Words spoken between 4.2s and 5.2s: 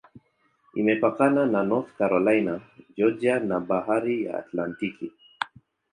ya Atlantiki.